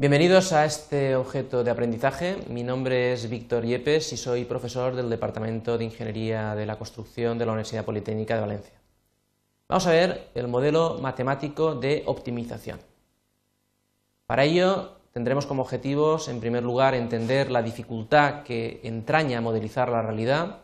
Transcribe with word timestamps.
Bienvenidos 0.00 0.52
a 0.52 0.64
este 0.64 1.16
objeto 1.16 1.64
de 1.64 1.72
aprendizaje. 1.72 2.36
Mi 2.48 2.62
nombre 2.62 3.12
es 3.12 3.28
Víctor 3.28 3.64
Yepes 3.64 4.12
y 4.12 4.16
soy 4.16 4.44
profesor 4.44 4.94
del 4.94 5.10
Departamento 5.10 5.76
de 5.76 5.86
Ingeniería 5.86 6.54
de 6.54 6.66
la 6.66 6.78
Construcción 6.78 7.36
de 7.36 7.44
la 7.44 7.50
Universidad 7.50 7.84
Politécnica 7.84 8.36
de 8.36 8.40
Valencia. 8.40 8.74
Vamos 9.68 9.88
a 9.88 9.90
ver 9.90 10.28
el 10.36 10.46
modelo 10.46 10.98
matemático 11.00 11.74
de 11.74 12.04
optimización. 12.06 12.78
Para 14.26 14.44
ello 14.44 14.92
tendremos 15.12 15.46
como 15.46 15.62
objetivos, 15.62 16.28
en 16.28 16.38
primer 16.38 16.62
lugar, 16.62 16.94
entender 16.94 17.50
la 17.50 17.60
dificultad 17.60 18.44
que 18.44 18.78
entraña 18.84 19.40
modelizar 19.40 19.88
la 19.88 20.02
realidad, 20.02 20.58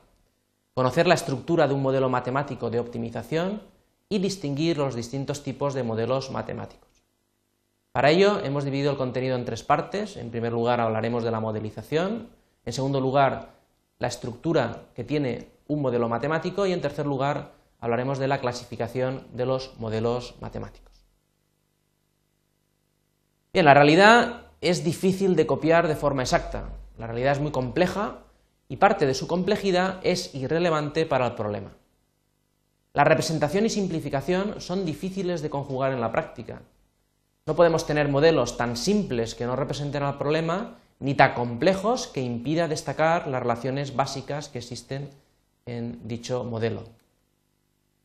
conocer 0.75 1.09
la 1.09 1.15
estructura 1.15 1.67
de 1.67 1.75
un 1.75 1.83
modelo 1.83 2.09
matemático 2.09 2.71
de 2.71 2.79
optimización 2.79 3.63
y 4.09 4.21
distinguir 4.21 4.79
los 4.79 4.95
distintos 4.95 5.43
tipos 5.43 5.75
de 5.75 5.83
modelos 5.83 6.31
matemáticos. 6.31 6.94
Para 7.95 8.11
ello 8.11 8.41
hemos 8.43 8.65
dividido 8.65 8.91
el 8.91 8.97
contenido 8.97 9.37
en 9.37 9.45
tres 9.45 9.63
partes. 9.63 10.17
En 10.17 10.33
primer 10.33 10.53
lugar 10.53 10.81
hablaremos 10.81 11.23
de 11.23 11.31
la 11.31 11.39
modelización, 11.39 12.29
en 12.65 12.73
segundo 12.73 13.01
lugar 13.01 13.55
la 14.01 14.09
estructura 14.09 14.87
que 14.97 15.05
tiene 15.05 15.51
un 15.69 15.81
modelo 15.81 16.09
matemático 16.09 16.67
y 16.67 16.73
en 16.73 16.81
tercer 16.81 17.07
lugar 17.07 17.53
hablaremos 17.79 18.19
de 18.19 18.27
la 18.27 18.41
clasificación 18.41 19.29
de 19.33 19.47
los 19.47 19.79
modelos 19.79 20.35
matemáticos. 20.41 21.07
Bien, 23.53 23.65
la 23.65 23.75
realidad 23.75 24.49
es 24.61 24.83
difícil 24.83 25.37
de 25.37 25.47
copiar 25.47 25.87
de 25.87 25.95
forma 25.95 26.23
exacta. 26.23 26.71
La 26.99 27.07
realidad 27.07 27.35
es 27.35 27.41
muy 27.41 27.53
compleja 27.53 28.25
y 28.69 28.79
parte 28.79 29.07
de 29.07 29.15
su 29.15 29.29
complejidad 29.29 30.01
es 30.03 30.35
irrelevante 30.35 31.07
para 31.07 31.29
el 31.29 31.35
problema. 31.37 31.71
La 32.93 33.05
representación 33.05 33.67
y 33.67 33.71
simplificación 33.71 34.61
son 34.61 34.85
difíciles 34.85 35.43
de 35.43 35.51
conjugar 35.51 35.93
en 35.93 36.01
la 36.01 36.11
práctica 36.11 36.63
no 37.47 37.57
podemos 37.57 37.87
tener 37.87 38.09
modelos 38.09 38.57
tan 38.57 38.77
simples 38.77 39.35
que 39.35 39.45
no 39.45 39.55
representen 39.55 40.03
al 40.03 40.17
problema, 40.17 40.79
ni 40.99 41.15
tan 41.15 41.35
complejos 41.35 42.07
que 42.07 42.23
impida 42.23 42.69
destacar 42.69 43.27
las 43.27 43.43
relaciones 43.43 43.95
básicas 43.95 44.49
que 44.49 44.59
existen 44.59 45.11
en 45.67 46.07
dicho 46.09 46.45
modelo. 46.45 46.85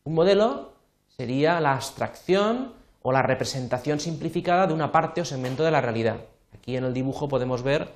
Un 0.04 0.16
modelo 0.16 0.74
sería 1.08 1.60
la 1.62 1.76
abstracción 1.76 2.74
o 3.02 3.12
la 3.12 3.22
representación 3.22 4.00
simplificada 4.00 4.68
de 4.68 4.74
una 4.74 4.92
parte 4.92 5.22
o 5.22 5.26
segmento 5.26 5.64
de 5.64 5.72
la 5.72 5.82
realidad. 5.82 6.18
Aquí 6.54 6.76
en 6.76 6.84
el 6.84 6.94
dibujo 6.94 7.30
podemos 7.30 7.64
ver 7.64 7.94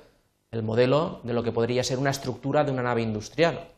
el 0.50 0.62
modelo 0.62 1.20
de 1.24 1.34
lo 1.34 1.42
que 1.42 1.52
podría 1.52 1.84
ser 1.84 1.98
una 1.98 2.10
estructura 2.10 2.64
de 2.64 2.72
una 2.72 2.82
nave 2.82 3.02
industrial. 3.02 3.68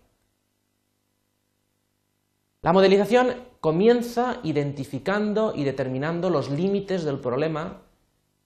La 2.67 2.73
modelización 2.73 3.37
comienza 3.61 4.41
identificando 4.43 5.53
y 5.55 5.63
determinando 5.63 6.31
los 6.31 6.51
límites 6.51 7.05
del 7.05 7.21
problema 7.21 7.83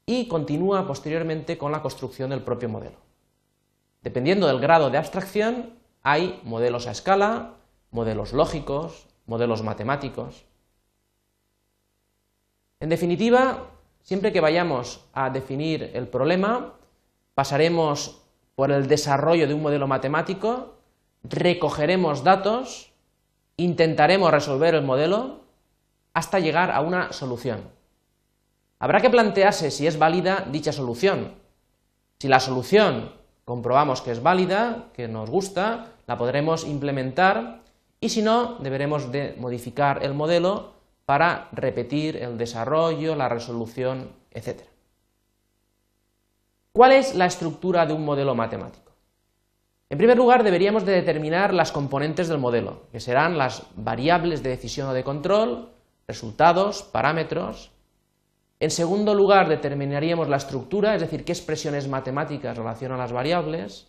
y 0.04 0.28
continúa 0.28 0.86
posteriormente 0.86 1.56
con 1.56 1.72
la 1.72 1.80
construcción 1.80 2.28
del 2.28 2.42
propio 2.42 2.68
modelo. 2.68 2.98
Dependiendo 4.02 4.46
del 4.46 4.60
grado 4.60 4.90
de 4.90 4.98
abstracción, 4.98 5.70
hay 6.02 6.38
modelos 6.44 6.86
a 6.86 6.90
escala, 6.90 7.54
modelos 7.92 8.34
lógicos, 8.34 9.06
modelos 9.24 9.62
matemáticos. 9.62 10.44
En 12.78 12.90
definitiva, 12.90 13.68
siempre 14.02 14.34
que 14.34 14.42
vayamos 14.42 15.02
a 15.14 15.30
definir 15.30 15.92
el 15.94 16.08
problema, 16.08 16.74
pasaremos 17.32 18.20
por 18.54 18.70
el 18.70 18.86
desarrollo 18.86 19.48
de 19.48 19.54
un 19.54 19.62
modelo 19.62 19.86
matemático, 19.86 20.74
recogeremos 21.22 22.22
datos, 22.22 22.89
intentaremos 23.64 24.30
resolver 24.30 24.74
el 24.74 24.82
modelo 24.82 25.40
hasta 26.14 26.38
llegar 26.38 26.70
a 26.70 26.80
una 26.80 27.12
solución. 27.12 27.62
Habrá 28.78 29.00
que 29.00 29.10
plantearse 29.10 29.70
si 29.70 29.86
es 29.86 29.98
válida 29.98 30.46
dicha 30.50 30.72
solución. 30.72 31.34
Si 32.18 32.28
la 32.28 32.40
solución 32.40 33.12
comprobamos 33.44 34.00
que 34.00 34.12
es 34.12 34.22
válida, 34.22 34.88
que 34.94 35.08
nos 35.08 35.28
gusta, 35.28 35.86
la 36.06 36.16
podremos 36.16 36.66
implementar 36.66 37.60
y 38.00 38.08
si 38.08 38.22
no, 38.22 38.56
deberemos 38.60 39.12
de 39.12 39.36
modificar 39.38 40.02
el 40.02 40.14
modelo 40.14 40.72
para 41.04 41.48
repetir 41.52 42.16
el 42.16 42.38
desarrollo, 42.38 43.14
la 43.14 43.28
resolución, 43.28 44.12
etc. 44.30 44.62
¿Cuál 46.72 46.92
es 46.92 47.14
la 47.14 47.26
estructura 47.26 47.84
de 47.84 47.92
un 47.92 48.04
modelo 48.04 48.34
matemático? 48.34 48.89
En 49.90 49.98
primer 49.98 50.16
lugar, 50.16 50.44
deberíamos 50.44 50.86
de 50.86 50.92
determinar 50.92 51.52
las 51.52 51.72
componentes 51.72 52.28
del 52.28 52.38
modelo, 52.38 52.82
que 52.92 53.00
serán 53.00 53.36
las 53.36 53.64
variables 53.74 54.40
de 54.40 54.50
decisión 54.50 54.88
o 54.88 54.94
de 54.94 55.02
control, 55.02 55.70
resultados, 56.06 56.84
parámetros. 56.84 57.72
En 58.60 58.70
segundo 58.70 59.14
lugar, 59.14 59.48
determinaríamos 59.48 60.28
la 60.28 60.36
estructura, 60.36 60.94
es 60.94 61.00
decir, 61.00 61.24
qué 61.24 61.32
expresiones 61.32 61.88
matemáticas 61.88 62.56
relacionan 62.56 62.98
las 62.98 63.10
variables. 63.10 63.88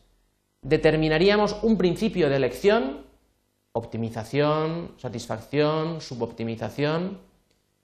Determinaríamos 0.63 1.57
un 1.61 1.77
principio 1.77 2.29
de 2.29 2.35
elección, 2.37 3.05
optimización, 3.71 4.93
satisfacción, 4.97 6.01
suboptimización. 6.01 7.19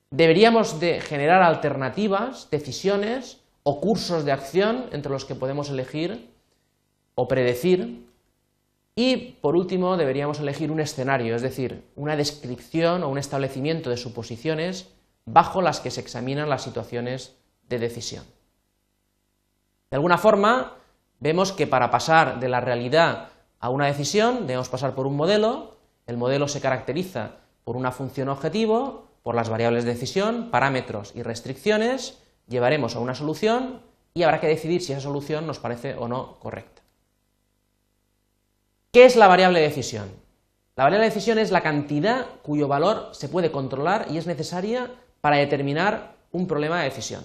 Deberíamos 0.10 0.80
de 0.80 1.02
generar 1.02 1.44
alternativas, 1.44 2.50
decisiones 2.50 3.42
o 3.62 3.80
cursos 3.80 4.26
de 4.26 4.32
acción 4.32 4.86
entre 4.92 5.12
los 5.12 5.24
que 5.24 5.36
podemos 5.36 5.70
elegir 5.70 6.36
o 7.20 7.28
predecir 7.28 8.06
y, 8.96 9.38
por 9.42 9.56
último, 9.56 9.98
deberíamos 9.98 10.40
elegir 10.40 10.72
un 10.72 10.80
escenario, 10.80 11.36
es 11.36 11.42
decir, 11.42 11.84
una 11.96 12.16
descripción 12.16 13.02
o 13.02 13.10
un 13.10 13.18
establecimiento 13.18 13.90
de 13.90 13.98
suposiciones 13.98 14.90
bajo 15.26 15.62
las 15.62 15.80
que 15.80 15.90
se 15.90 16.00
examinan 16.00 16.50
las 16.50 16.62
situaciones 16.62 17.36
de 17.70 17.80
decisión. 17.80 18.24
De 19.90 19.96
alguna 19.96 20.20
forma, 20.20 20.74
vemos 21.20 21.52
que 21.52 21.66
para 21.66 21.90
pasar 21.90 22.40
de 22.40 22.50
la 22.50 22.62
realidad 22.62 23.30
a 23.60 23.70
una 23.70 23.88
decisión 23.88 24.46
debemos 24.46 24.70
pasar 24.70 24.94
por 24.94 25.08
un 25.08 25.16
modelo. 25.16 25.78
El 26.06 26.18
modelo 26.18 26.48
se 26.48 26.62
caracteriza 26.62 27.38
por 27.64 27.78
una 27.78 27.92
función 27.92 28.30
objetivo, 28.30 29.08
por 29.24 29.34
las 29.34 29.50
variables 29.50 29.86
de 29.86 29.94
decisión, 29.94 30.50
parámetros 30.52 31.14
y 31.16 31.24
restricciones. 31.24 32.20
Llevaremos 32.48 32.96
a 32.96 33.00
una 33.00 33.16
solución 33.16 33.82
y 34.14 34.22
habrá 34.24 34.40
que 34.40 34.48
decidir 34.48 34.84
si 34.84 34.94
esa 34.94 35.02
solución 35.02 35.48
nos 35.48 35.60
parece 35.60 35.96
o 35.96 36.08
no 36.08 36.38
correcta. 36.40 36.87
¿Qué 38.98 39.06
es 39.06 39.16
la 39.16 39.28
variable 39.28 39.60
de 39.60 39.68
decisión? 39.68 40.10
La 40.76 40.86
variable 40.86 41.06
de 41.06 41.14
decisión 41.14 41.38
es 41.38 41.52
la 41.52 41.62
cantidad 41.62 42.26
cuyo 42.42 42.68
valor 42.68 43.10
se 43.12 43.30
puede 43.30 43.52
controlar 43.52 44.08
y 44.10 44.18
es 44.18 44.26
necesaria 44.26 44.90
para 45.22 45.38
determinar 45.38 46.16
un 46.32 46.48
problema 46.48 46.80
de 46.80 46.86
decisión. 46.86 47.24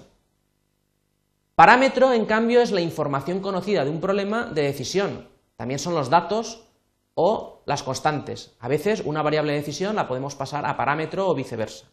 Parámetro, 1.54 2.12
en 2.12 2.26
cambio, 2.26 2.60
es 2.60 2.72
la 2.72 2.82
información 2.82 3.40
conocida 3.40 3.86
de 3.86 3.90
un 3.90 4.02
problema 4.02 4.44
de 4.44 4.60
decisión. 4.60 5.30
También 5.56 5.78
son 5.78 5.94
los 5.94 6.10
datos 6.10 6.68
o 7.14 7.62
las 7.64 7.82
constantes. 7.82 8.54
A 8.60 8.68
veces 8.68 9.00
una 9.06 9.22
variable 9.22 9.52
de 9.52 9.60
decisión 9.60 9.96
la 9.96 10.08
podemos 10.08 10.34
pasar 10.34 10.66
a 10.66 10.76
parámetro 10.76 11.26
o 11.26 11.34
viceversa. 11.34 11.86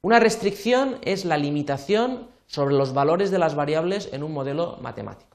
Una 0.00 0.18
restricción 0.18 0.96
es 1.02 1.26
la 1.26 1.36
limitación 1.36 2.28
sobre 2.46 2.74
los 2.74 2.94
valores 2.94 3.30
de 3.30 3.38
las 3.38 3.54
variables 3.54 4.08
en 4.14 4.22
un 4.22 4.32
modelo 4.32 4.78
matemático. 4.80 5.31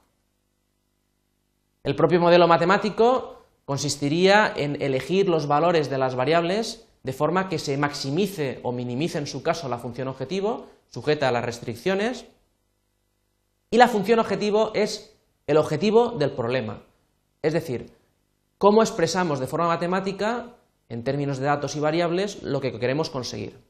El 1.88 1.96
propio 1.96 2.20
modelo 2.20 2.46
matemático 2.46 3.46
consistiría 3.64 4.52
en 4.54 4.82
elegir 4.82 5.26
los 5.26 5.46
valores 5.46 5.88
de 5.88 5.96
las 5.96 6.16
variables 6.16 6.86
de 7.02 7.14
forma 7.14 7.48
que 7.48 7.58
se 7.58 7.78
maximice 7.78 8.60
o 8.62 8.72
minimice 8.72 9.16
en 9.16 9.26
su 9.26 9.42
caso 9.42 9.70
la 9.70 9.78
función 9.78 10.06
objetivo, 10.08 10.66
sujeta 10.90 11.28
a 11.28 11.32
las 11.32 11.46
restricciones, 11.46 12.26
y 13.70 13.78
la 13.78 13.88
función 13.88 14.18
objetivo 14.18 14.70
es 14.74 15.16
el 15.46 15.56
objetivo 15.56 16.10
del 16.10 16.32
problema. 16.32 16.82
Es 17.40 17.54
decir, 17.54 17.90
cómo 18.58 18.82
expresamos 18.82 19.40
de 19.40 19.46
forma 19.46 19.68
matemática, 19.68 20.56
en 20.90 21.04
términos 21.04 21.38
de 21.38 21.46
datos 21.46 21.74
y 21.74 21.80
variables, 21.80 22.42
lo 22.42 22.60
que 22.60 22.78
queremos 22.78 23.08
conseguir. 23.08 23.64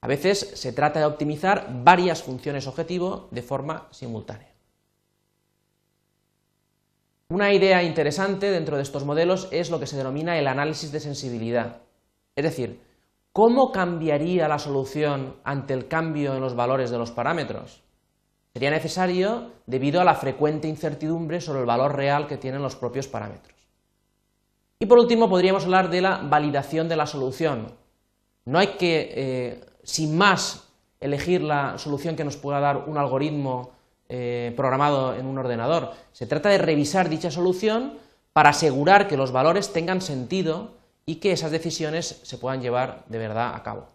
A 0.00 0.08
veces 0.08 0.38
se 0.54 0.72
trata 0.72 1.00
de 1.00 1.04
optimizar 1.04 1.68
varias 1.84 2.22
funciones 2.22 2.66
objetivo 2.66 3.28
de 3.30 3.42
forma 3.42 3.88
simultánea. 3.90 4.51
Una 7.32 7.50
idea 7.50 7.82
interesante 7.82 8.50
dentro 8.50 8.76
de 8.76 8.82
estos 8.82 9.06
modelos 9.06 9.48
es 9.52 9.70
lo 9.70 9.80
que 9.80 9.86
se 9.86 9.96
denomina 9.96 10.38
el 10.38 10.46
análisis 10.46 10.92
de 10.92 11.00
sensibilidad. 11.00 11.78
Es 12.36 12.44
decir, 12.44 12.82
¿cómo 13.32 13.72
cambiaría 13.72 14.46
la 14.48 14.58
solución 14.58 15.36
ante 15.42 15.72
el 15.72 15.88
cambio 15.88 16.34
en 16.34 16.42
los 16.42 16.54
valores 16.54 16.90
de 16.90 16.98
los 16.98 17.10
parámetros? 17.10 17.82
Sería 18.52 18.70
necesario 18.70 19.50
debido 19.64 20.02
a 20.02 20.04
la 20.04 20.14
frecuente 20.14 20.68
incertidumbre 20.68 21.40
sobre 21.40 21.60
el 21.60 21.66
valor 21.66 21.96
real 21.96 22.26
que 22.26 22.36
tienen 22.36 22.60
los 22.60 22.76
propios 22.76 23.08
parámetros. 23.08 23.56
Y 24.78 24.84
por 24.84 24.98
último, 24.98 25.30
podríamos 25.30 25.64
hablar 25.64 25.88
de 25.88 26.02
la 26.02 26.18
validación 26.18 26.86
de 26.86 26.96
la 26.96 27.06
solución. 27.06 27.68
No 28.44 28.58
hay 28.58 28.76
que, 28.76 29.10
eh, 29.16 29.60
sin 29.84 30.18
más, 30.18 30.68
elegir 31.00 31.40
la 31.40 31.78
solución 31.78 32.14
que 32.14 32.24
nos 32.24 32.36
pueda 32.36 32.60
dar 32.60 32.76
un 32.86 32.98
algoritmo 32.98 33.70
eh, 34.14 34.52
programado 34.56 35.14
en 35.14 35.24
un 35.24 35.38
ordenador. 35.38 35.92
Se 36.12 36.26
trata 36.26 36.50
de 36.50 36.58
revisar 36.58 37.08
dicha 37.08 37.30
solución 37.30 37.94
para 38.34 38.50
asegurar 38.50 39.08
que 39.08 39.16
los 39.16 39.32
valores 39.32 39.72
tengan 39.72 40.02
sentido 40.02 40.72
y 41.06 41.14
que 41.14 41.32
esas 41.32 41.50
decisiones 41.50 42.20
se 42.22 42.36
puedan 42.36 42.60
llevar 42.60 43.04
de 43.08 43.16
verdad 43.16 43.54
a 43.54 43.62
cabo. 43.62 43.88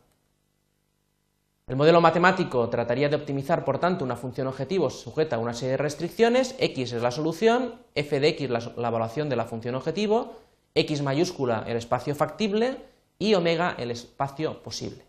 El 1.67 1.75
modelo 1.75 2.01
matemático 2.01 2.67
trataría 2.67 3.09
de 3.09 3.15
optimizar, 3.15 3.63
por 3.63 3.77
tanto, 3.77 4.03
una 4.03 4.15
función 4.15 4.47
objetivo 4.47 4.89
sujeta 4.89 5.35
a 5.35 5.39
una 5.39 5.53
serie 5.53 5.73
de 5.73 5.77
restricciones, 5.77 6.55
x 6.57 6.93
es 6.93 7.01
la 7.03 7.11
solución, 7.11 7.75
f 7.93 8.19
de 8.19 8.27
x 8.29 8.49
la, 8.49 8.59
la 8.75 8.87
evaluación 8.87 9.29
de 9.29 9.35
la 9.35 9.45
función 9.45 9.75
objetivo, 9.75 10.33
x 10.73 11.03
mayúscula 11.03 11.63
el 11.67 11.77
espacio 11.77 12.15
factible 12.15 12.77
y 13.19 13.35
omega 13.35 13.75
el 13.77 13.91
espacio 13.91 14.63
posible. 14.63 15.05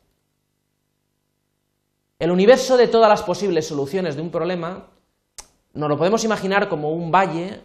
El 2.19 2.31
universo 2.31 2.77
de 2.77 2.89
todas 2.89 3.09
las 3.09 3.23
posibles 3.23 3.69
soluciones 3.69 4.17
de 4.17 4.23
un 4.23 4.31
problema 4.31 4.85
nos 5.75 5.89
lo 5.89 5.99
podemos 5.99 6.25
imaginar 6.25 6.69
como 6.69 6.93
un 6.93 7.11
valle 7.11 7.61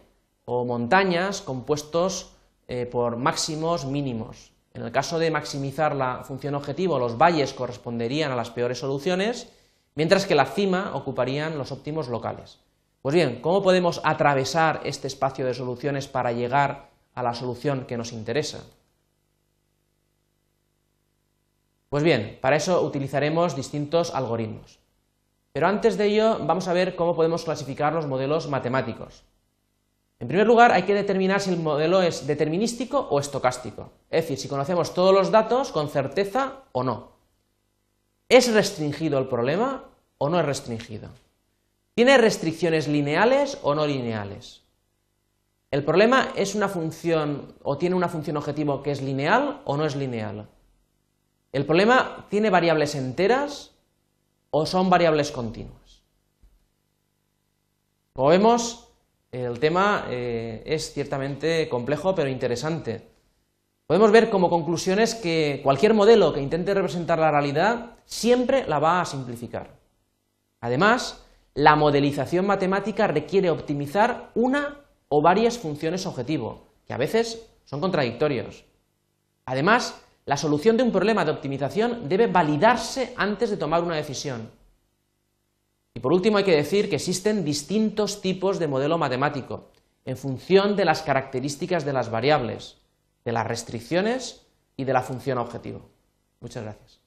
o 0.46 0.66
montañas 0.66 1.42
compuestos 1.42 2.34
eh, 2.68 2.86
por 2.86 3.18
máximos 3.18 3.86
mínimos. 3.86 4.52
En 4.74 4.82
el 4.84 4.92
caso 4.92 5.20
de 5.20 5.32
maximizar 5.32 5.96
la 5.96 6.24
función 6.24 6.56
objetivo, 6.56 7.00
los 7.00 7.18
valles 7.18 7.54
corresponderían 7.54 8.32
a 8.32 8.36
las 8.36 8.50
peores 8.50 8.80
soluciones, 8.80 9.50
mientras 9.96 10.26
que 10.26 10.36
la 10.36 10.46
cima 10.46 10.92
ocuparían 10.96 11.58
los 11.58 11.72
óptimos 11.72 12.08
locales. 12.08 12.60
Pues 13.02 13.14
bien, 13.14 13.42
¿cómo 13.42 13.62
podemos 13.62 14.02
atravesar 14.04 14.82
este 14.86 15.08
espacio 15.08 15.46
de 15.46 15.54
soluciones 15.54 16.08
para 16.08 16.32
llegar 16.32 16.90
a 17.14 17.22
la 17.22 17.34
solución 17.34 17.86
que 17.86 17.98
nos 17.98 18.14
interesa? 18.14 18.64
Pues 21.90 22.02
bien, 22.02 22.40
para 22.42 22.56
eso 22.56 22.82
utilizaremos 22.82 23.56
distintos 23.56 24.16
algoritmos. 24.16 24.80
Pero 25.54 25.68
antes 25.68 25.98
de 25.98 26.08
ello 26.08 26.40
vamos 26.42 26.68
a 26.68 26.74
ver 26.74 26.96
cómo 26.96 27.16
podemos 27.16 27.44
clasificar 27.44 27.94
los 27.94 28.08
modelos 28.08 28.50
matemáticos. 28.50 29.24
En 30.20 30.28
primer 30.28 30.48
lugar, 30.48 30.72
hay 30.72 30.84
que 30.84 30.94
determinar 30.94 31.42
si 31.42 31.52
el 31.52 31.60
modelo 31.60 32.02
es 32.02 32.26
determinístico 32.26 33.00
o 33.00 33.20
estocástico, 33.20 33.92
es 34.10 34.24
decir, 34.24 34.40
si 34.40 34.48
conocemos 34.48 34.94
todos 34.94 35.14
los 35.14 35.32
datos 35.32 35.72
con 35.72 35.90
certeza 35.90 36.64
o 36.72 36.84
no. 36.84 37.12
¿Es 38.30 38.52
restringido 38.52 39.20
el 39.20 39.28
problema 39.28 39.84
o 40.18 40.30
no 40.30 40.40
es 40.40 40.46
restringido? 40.46 41.10
¿Tiene 41.94 42.18
restricciones 42.18 42.88
lineales 42.88 43.60
o 43.62 43.76
no 43.76 43.86
lineales? 43.86 44.64
¿El 45.70 45.84
problema 45.84 46.30
es 46.36 46.56
una 46.56 46.70
función 46.70 47.54
o 47.62 47.78
tiene 47.78 47.96
una 47.96 48.10
función 48.10 48.38
objetivo 48.38 48.82
que 48.82 48.92
es 48.92 49.02
lineal 49.02 49.62
o 49.66 49.78
no 49.78 49.86
es 49.86 49.96
lineal? 49.96 50.48
¿El 51.52 51.66
problema 51.66 52.26
tiene 52.30 52.50
variables 52.50 52.96
enteras 52.96 53.73
o 54.56 54.68
son 54.68 54.88
variables 54.90 55.32
continuas? 55.32 56.04
Como 58.14 58.30
vemos, 58.30 58.88
el 59.32 59.60
tema 59.60 60.06
eh, 60.10 60.62
es 60.66 60.94
ciertamente 60.94 61.68
complejo 61.68 62.14
pero 62.14 62.30
interesante. 62.30 63.10
Podemos 63.88 64.12
ver 64.12 64.30
como 64.30 64.52
conclusiones 64.52 65.16
que 65.16 65.60
cualquier 65.64 65.96
modelo 65.96 66.34
que 66.34 66.42
intente 66.42 66.76
representar 66.76 67.18
la 67.18 67.32
realidad 67.32 67.98
siempre 68.06 68.68
la 68.68 68.78
va 68.78 69.02
a 69.02 69.06
simplificar. 69.06 69.80
Además, 70.62 71.26
la 71.56 71.76
modelización 71.76 72.46
matemática 72.46 73.08
requiere 73.08 73.50
optimizar 73.50 74.30
una 74.36 74.82
o 75.10 75.24
varias 75.24 75.58
funciones 75.58 76.06
objetivo, 76.06 76.68
que 76.86 76.94
a 76.94 76.98
veces 76.98 77.50
son 77.66 77.82
contradictorios. 77.82 78.66
Además, 79.46 80.00
la 80.26 80.38
solución 80.38 80.78
de 80.78 80.84
un 80.84 80.92
problema 80.92 81.26
de 81.26 81.32
optimización 81.32 82.08
debe 82.08 82.28
validarse 82.28 83.14
antes 83.18 83.50
de 83.50 83.58
tomar 83.58 83.84
una 83.84 83.96
decisión. 83.96 84.50
Y 85.94 86.00
por 86.00 86.14
último 86.14 86.38
hay 86.38 86.44
que 86.44 86.56
decir 86.56 86.90
que 86.90 86.96
existen 86.96 87.46
distintos 87.46 88.22
tipos 88.22 88.58
de 88.58 88.68
modelo 88.68 88.98
matemático 88.98 89.70
en 90.06 90.18
función 90.18 90.76
de 90.76 90.86
las 90.86 91.02
características 91.02 91.86
de 91.86 91.94
las 91.94 92.10
variables, 92.10 92.78
de 93.24 93.32
las 93.32 93.48
restricciones 93.48 94.46
y 94.76 94.86
de 94.86 94.94
la 94.94 95.02
función 95.02 95.38
objetivo. 95.38 95.90
Muchas 96.40 96.64
gracias. 96.64 97.03